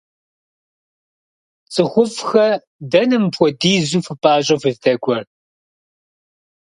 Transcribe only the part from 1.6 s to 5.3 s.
ЦӀыхуфӀхэ, дэнэ мыпхуэдизу фыпӀащӀэу фыздэкӀуэр?